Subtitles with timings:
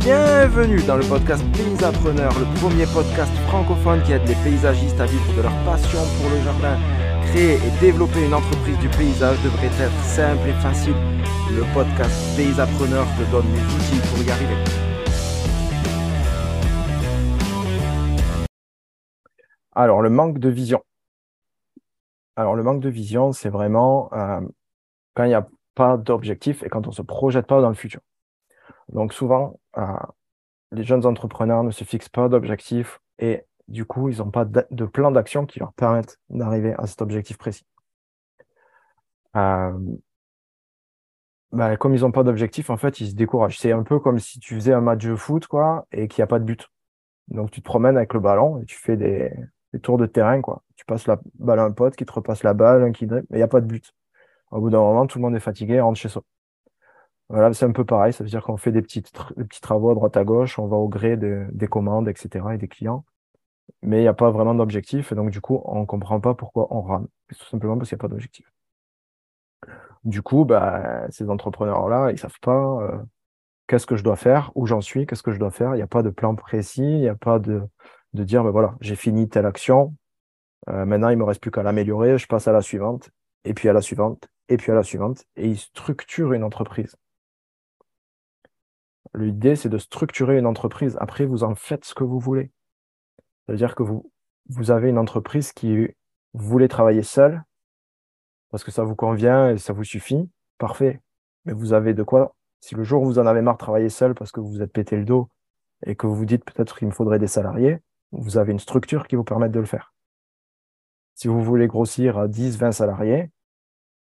[0.00, 5.36] Bienvenue dans le podcast Paysapreneur, le premier podcast francophone qui aide les paysagistes à vivre
[5.36, 6.78] de leur passion pour le jardin.
[7.26, 10.94] Créer et développer une entreprise du paysage devrait être simple et facile.
[11.50, 14.56] Le podcast Paysapreneur te donne les outils pour y arriver.
[19.74, 20.82] Alors, le manque de vision.
[22.36, 24.40] Alors, le manque de vision, c'est vraiment euh,
[25.12, 27.74] quand il n'y a pas d'objectif et quand on ne se projette pas dans le
[27.74, 28.00] futur.
[28.92, 29.82] Donc, souvent, euh,
[30.72, 34.84] les jeunes entrepreneurs ne se fixent pas d'objectif et du coup, ils n'ont pas de
[34.86, 37.64] plan d'action qui leur permettent d'arriver à cet objectif précis.
[39.36, 39.72] Euh,
[41.52, 43.58] bah, comme ils n'ont pas d'objectif, en fait, ils se découragent.
[43.58, 45.46] C'est un peu comme si tu faisais un match de foot,
[45.92, 46.68] et qu'il n'y a pas de but.
[47.28, 49.32] Donc, tu te promènes avec le ballon et tu fais des,
[49.82, 50.40] tours de terrain.
[50.76, 53.22] Tu passes la balle à un pote qui te repasse la balle, un qui mais
[53.30, 53.92] il n'y a pas de but.
[54.50, 56.22] Au bout d'un moment, tout le monde est fatigué rentre chez soi.
[57.30, 58.12] Voilà, c'est un peu pareil.
[58.12, 60.76] Ça veut dire qu'on fait des petits, petits travaux à droite à gauche, on va
[60.76, 62.54] au gré des commandes, etc.
[62.54, 63.04] et des clients.
[63.82, 65.12] Mais il n'y a pas vraiment d'objectif.
[65.12, 67.08] Et donc, du coup, on ne comprend pas pourquoi on rame.
[67.28, 68.52] Tout simplement parce qu'il n'y a pas d'objectif.
[70.04, 72.98] Du coup, bah, ces entrepreneurs-là, ils ne savent pas euh,
[73.66, 75.74] qu'est-ce que je dois faire, où j'en suis, qu'est-ce que je dois faire.
[75.74, 77.62] Il n'y a pas de plan précis, il n'y a pas de,
[78.14, 79.94] de dire, ben voilà, j'ai fini telle action,
[80.68, 83.10] euh, maintenant il ne me reste plus qu'à l'améliorer, je passe à la suivante,
[83.44, 86.96] et puis à la suivante, et puis à la suivante, et ils structurent une entreprise.
[89.14, 90.96] L'idée, c'est de structurer une entreprise.
[91.00, 92.50] Après, vous en faites ce que vous voulez.
[93.46, 95.88] C'est-à-dire que vous, avez une entreprise qui
[96.32, 97.42] voulez travailler seul
[98.50, 100.28] parce que ça vous convient et ça vous suffit.
[100.58, 101.00] Parfait.
[101.44, 103.88] Mais vous avez de quoi, si le jour où vous en avez marre de travailler
[103.88, 105.28] seul parce que vous vous êtes pété le dos
[105.86, 107.78] et que vous vous dites peut-être qu'il me faudrait des salariés,
[108.12, 109.94] vous avez une structure qui vous permette de le faire.
[111.14, 113.30] Si vous voulez grossir à 10, 20 salariés,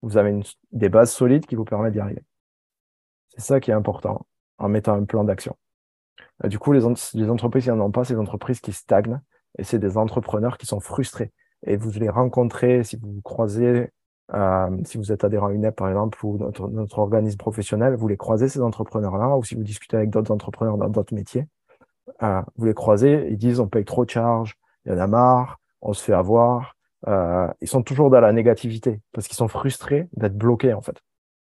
[0.03, 0.41] vous avez
[0.73, 2.25] des bases solides qui vous permettent d'y arriver.
[3.29, 4.27] C'est ça qui est important
[4.59, 5.57] en mettant un plan d'action.
[6.45, 9.21] Euh, du coup, les, entreprises qui n'en ont pas, c'est des entreprises qui stagnent
[9.59, 11.33] et c'est des entrepreneurs qui sont frustrés.
[11.67, 13.91] Et vous les rencontrez si vous croisez,
[14.35, 18.09] euh, si vous êtes adhérent à UNEP par exemple, ou notre, notre organisme professionnel, vous
[18.09, 21.47] les croisez ces entrepreneurs-là, ou si vous discutez avec d'autres entrepreneurs dans d'autres métiers,
[22.23, 25.07] euh, vous les croisez, ils disent on paye trop de charges, il y en a
[25.07, 26.75] marre, on se fait avoir.
[27.09, 31.01] Euh, ils sont toujours dans la négativité parce qu'ils sont frustrés d'être bloqués en fait.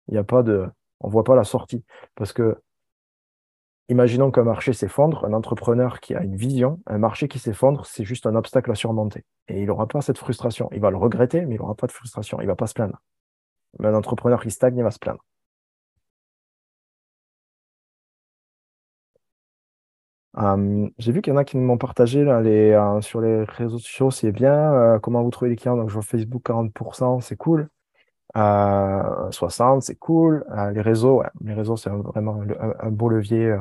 [0.08, 0.68] Il n'y a pas de,
[1.00, 2.56] on voit pas la sortie parce que
[3.90, 8.04] Imaginons qu'un marché s'effondre, un entrepreneur qui a une vision, un marché qui s'effondre, c'est
[8.04, 9.24] juste un obstacle à surmonter.
[9.48, 10.68] Et il n'aura pas cette frustration.
[10.72, 12.38] Il va le regretter, mais il n'aura pas de frustration.
[12.40, 13.02] Il ne va pas se plaindre.
[13.80, 15.24] Mais un entrepreneur qui stagne, il va se plaindre.
[20.34, 24.10] Hum, j'ai vu qu'il y en a qui m'ont partagé euh, sur les réseaux sociaux,
[24.12, 24.72] c'est bien.
[24.72, 27.68] Euh, comment vous trouvez les clients Donc, je vois Facebook 40%, c'est cool.
[28.34, 30.44] 60, euh, c'est cool.
[30.72, 32.40] les réseaux, les réseaux, c'est vraiment
[32.80, 33.56] un, beau levier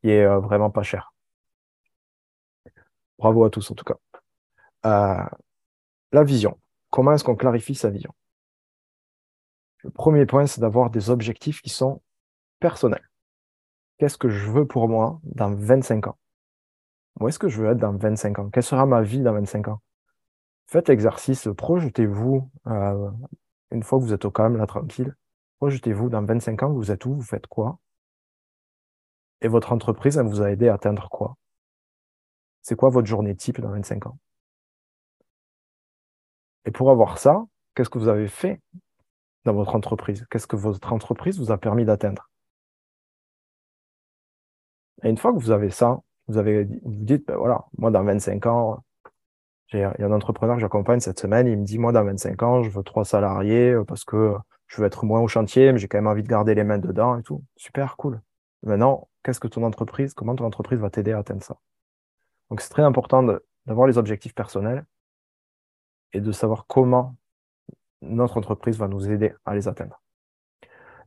[0.00, 1.12] qui est euh, vraiment pas cher.
[3.18, 3.96] Bravo à tous en tout cas.
[4.86, 5.24] Euh,
[6.12, 6.58] la vision.
[6.90, 8.14] Comment est-ce qu'on clarifie sa vision?
[9.84, 12.02] Le premier point, c'est d'avoir des objectifs qui sont
[12.60, 13.08] personnels.
[13.98, 16.18] Qu'est-ce que je veux pour moi dans 25 ans?
[17.20, 18.50] Où est-ce que je veux être dans 25 ans?
[18.50, 19.80] Quelle sera ma vie dans 25 ans?
[20.66, 23.10] Faites l'exercice, projetez-vous, euh,
[23.70, 25.16] une fois que vous êtes au calme, là, tranquille,
[25.58, 27.78] projetez-vous dans 25 ans, vous êtes où, vous faites quoi?
[29.40, 31.36] Et votre entreprise, elle vous a aidé à atteindre quoi?
[32.62, 34.18] C'est quoi votre journée type dans 25 ans?
[36.64, 37.44] Et pour avoir ça,
[37.74, 38.60] qu'est-ce que vous avez fait
[39.44, 40.26] dans votre entreprise?
[40.30, 42.28] Qu'est-ce que votre entreprise vous a permis d'atteindre?
[45.02, 48.04] Et une fois que vous avez ça, vous avez vous dites, ben voilà, moi dans
[48.04, 48.82] 25 ans,
[49.72, 52.42] il y a un entrepreneur que j'accompagne cette semaine, il me dit, moi dans 25
[52.42, 54.34] ans, je veux trois salariés euh, parce que
[54.66, 56.78] je veux être moins au chantier, mais j'ai quand même envie de garder les mains
[56.78, 57.44] dedans et tout.
[57.56, 58.20] Super cool.
[58.62, 61.58] Maintenant, qu'est-ce que ton entreprise, comment ton entreprise va t'aider à atteindre ça?
[62.50, 63.22] Donc c'est très important
[63.66, 64.84] d'avoir les objectifs personnels
[66.12, 67.16] et de savoir comment
[68.00, 70.00] notre entreprise va nous aider à les atteindre.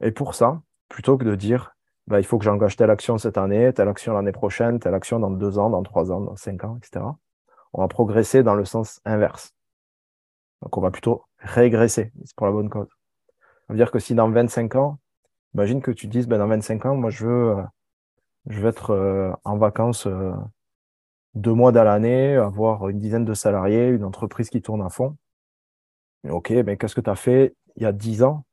[0.02, 1.76] Et pour ça, plutôt que de dire
[2.08, 5.20] bah, il faut que j'engage telle action cette année, telle action l'année prochaine, telle action
[5.20, 7.06] dans deux ans, dans trois ans, dans cinq ans, etc.,
[7.74, 9.54] on va progresser dans le sens inverse.
[10.62, 12.90] Donc on va plutôt régresser, c'est pour la bonne cause.
[13.68, 15.00] Ça veut dire que si dans 25 ans,
[15.54, 17.64] imagine que tu dises ben, dans 25 ans, moi je veux euh,
[18.48, 20.32] je vais être euh, en vacances euh,
[21.36, 25.18] deux mois dans l'année, avoir une dizaine de salariés, une entreprise qui tourne à fond.
[26.30, 28.46] ok, mais qu'est-ce que tu as fait il y a dix ans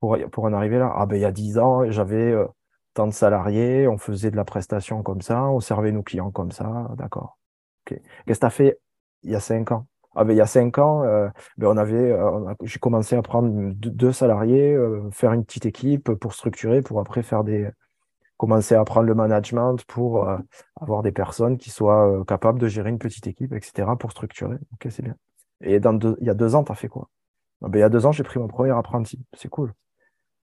[0.00, 0.92] pour, en arriver là?
[0.96, 2.34] Ah ben il y a dix ans, j'avais
[2.94, 6.52] tant de salariés, on faisait de la prestation comme ça, on servait nos clients comme
[6.52, 7.38] ça, d'accord.
[7.86, 8.00] Ok.
[8.26, 8.78] Qu'est-ce que tu as fait
[9.22, 9.86] il y a cinq ans?
[10.14, 11.02] Ah ben, il y a cinq ans,
[11.56, 12.14] ben, on avait,
[12.62, 14.76] j'ai commencé à prendre deux salariés,
[15.10, 17.70] faire une petite équipe pour structurer, pour après faire des,
[18.42, 20.36] commencer à apprendre le management pour euh,
[20.80, 24.56] avoir des personnes qui soient euh, capables de gérer une petite équipe, etc., pour structurer.
[24.72, 25.14] Ok, c'est bien.
[25.60, 27.08] Et dans il y a deux ans, tu as fait quoi?
[27.62, 29.20] Ah ben, Il y a deux ans, j'ai pris mon premier apprenti.
[29.34, 29.72] C'est cool.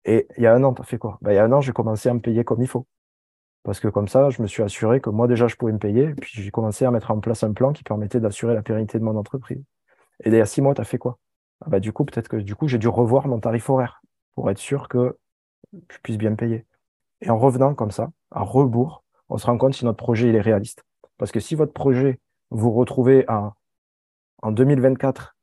[0.06, 1.19] Et il y a un an, tu as fait quoi?
[1.20, 2.87] Ben, Il y a un an, j'ai commencé à me payer comme il faut.
[3.62, 6.05] Parce que comme ça, je me suis assuré que moi, déjà, je pouvais me payer.
[6.05, 8.99] Et puis, j'ai commencé à mettre en place un plan qui permettait d'assurer la pérennité
[8.99, 9.62] de mon entreprise.
[10.25, 11.19] Et a six mois, tu as fait quoi?
[11.64, 14.03] Ah bah, Du coup, peut-être que du coup, j'ai dû revoir mon tarif horaire
[14.35, 15.17] pour être sûr que
[15.91, 16.67] je puisse bien me payer.
[17.20, 20.35] Et en revenant comme ça, à rebours, on se rend compte si notre projet il
[20.35, 20.85] est réaliste.
[21.19, 22.19] Parce que si votre projet,
[22.50, 23.55] vous retrouvez à,
[24.43, 25.37] en 2024,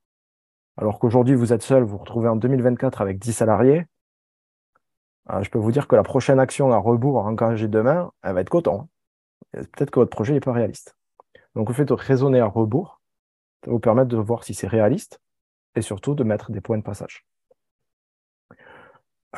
[0.78, 3.86] alors qu'aujourd'hui vous êtes seul, vous vous retrouvez en 2024 avec 10 salariés,
[5.42, 8.42] je peux vous dire que la prochaine action à rebours à engager demain, elle va
[8.42, 8.82] être coton.
[8.82, 8.88] Hein.
[9.52, 10.96] Peut-être que votre projet n'est pas réaliste.
[11.56, 13.02] Donc, le fait de raisonner à rebours,
[13.64, 15.20] ça vous permettre de voir si c'est réaliste
[15.76, 17.26] et surtout de mettre des points de passage.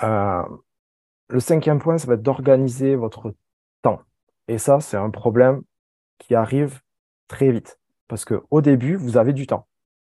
[0.04, 0.44] Euh,
[1.30, 3.34] le cinquième point, ça va être d'organiser votre
[3.82, 4.02] temps.
[4.48, 5.62] Et ça, c'est un problème
[6.18, 6.82] qui arrive
[7.28, 7.80] très vite.
[8.08, 9.68] Parce qu'au début, vous avez du temps.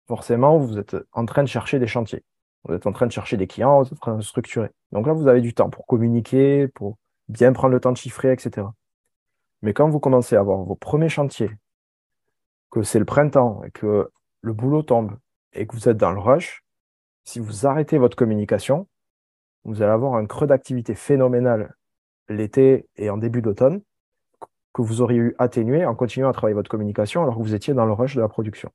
[0.06, 2.24] Forcément, vous êtes en train de chercher des chantiers.
[2.68, 4.70] Vous êtes en train de chercher des clients, vous êtes en train de structurer.
[4.92, 6.98] Donc là, vous avez du temps pour communiquer, pour
[7.28, 8.66] bien prendre le temps de chiffrer, etc.
[9.62, 11.50] Mais quand vous commencez à avoir vos premiers chantiers,
[12.70, 14.10] que c'est le printemps et que
[14.42, 15.16] le boulot tombe
[15.54, 16.62] et que vous êtes dans le rush,
[17.24, 18.86] si vous arrêtez votre communication,
[19.64, 21.74] vous allez avoir un creux d'activité phénoménal
[22.28, 23.80] l'été et en début d'automne
[24.74, 27.72] que vous auriez eu atténué en continuant à travailler votre communication alors que vous étiez
[27.72, 28.70] dans le rush de la production.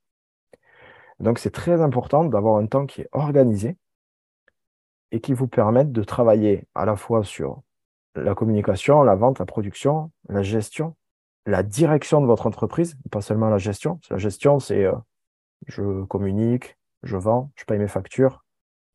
[1.20, 3.78] Donc c'est très important d'avoir un temps qui est organisé
[5.14, 7.62] et qui vous permette de travailler à la fois sur
[8.16, 10.96] la communication, la vente, la production, la gestion,
[11.46, 14.00] la direction de votre entreprise, pas seulement la gestion.
[14.10, 14.94] La gestion, c'est euh,
[15.68, 18.44] je communique, je vends, je paye mes factures,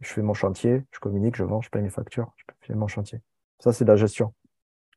[0.00, 2.88] je fais mon chantier, je communique, je vends, je paye mes factures, je fais mon
[2.88, 3.20] chantier.
[3.60, 4.34] Ça, c'est la gestion.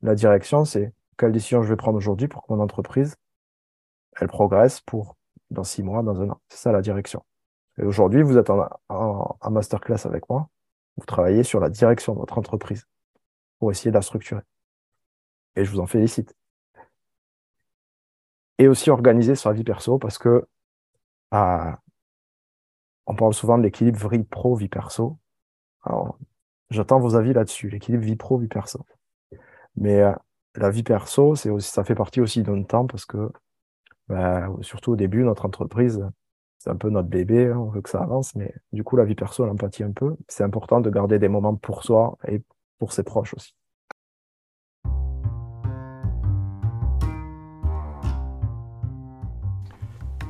[0.02, 3.14] La direction, c'est quelle décision je vais prendre aujourd'hui pour que mon entreprise,
[4.20, 5.16] elle progresse pour
[5.50, 6.40] dans six mois, dans un an.
[6.48, 7.24] C'est ça la direction.
[7.78, 10.48] Et aujourd'hui, vous êtes en, masterclass avec moi.
[10.96, 12.86] Vous travaillez sur la direction de votre entreprise
[13.58, 14.42] pour essayer de la structurer.
[15.56, 16.34] Et je vous en félicite.
[18.58, 20.46] Et aussi organiser sur la vie perso parce que
[23.06, 25.18] on parle souvent de l'équilibre vie pro, vie perso.
[25.82, 26.18] Alors,
[26.70, 28.84] j'attends vos avis là-dessus, l'équilibre vie pro, vie perso.
[29.76, 30.12] Mais euh,
[30.54, 33.30] la vie perso, ça fait partie aussi d'un temps parce que,
[34.08, 36.06] bah, surtout au début, notre entreprise,
[36.62, 39.04] c'est un peu notre bébé, hein, on veut que ça avance, mais du coup, la
[39.04, 40.14] vie perso, elle un peu.
[40.28, 42.40] C'est important de garder des moments pour soi et
[42.78, 43.56] pour ses proches aussi.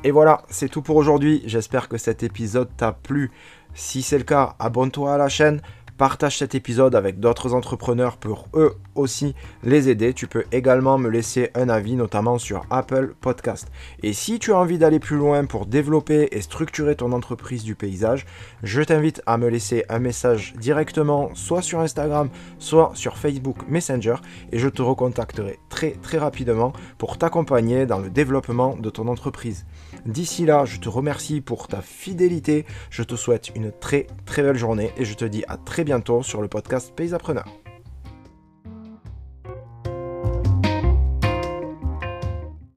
[0.05, 1.43] Et voilà, c'est tout pour aujourd'hui.
[1.45, 3.31] J'espère que cet épisode t'a plu.
[3.75, 5.61] Si c'est le cas, abonne-toi à la chaîne
[5.99, 10.15] Partage cet épisode avec d'autres entrepreneurs pour eux aussi les aider.
[10.15, 13.69] Tu peux également me laisser un avis, notamment sur Apple Podcast.
[14.03, 17.75] Et si tu as envie d'aller plus loin pour développer et structurer ton entreprise du
[17.75, 18.27] paysage,
[18.63, 22.29] je t'invite à me laisser un message directement, soit sur Instagram,
[22.59, 24.17] soit sur Facebook Messenger,
[24.51, 29.67] et je te recontacterai très très rapidement pour t'accompagner dans le développement de ton entreprise.
[30.07, 34.57] D'ici là, je te remercie pour ta fidélité, je te souhaite une très très belle
[34.57, 37.62] journée et je te dis à très bientôt sur le podcast Paysapreneur.